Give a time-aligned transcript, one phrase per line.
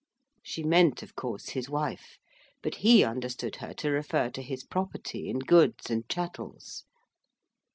[0.41, 2.17] She meant, of course, his wife;
[2.63, 6.85] but he understood her to refer to his property in goods and chattels.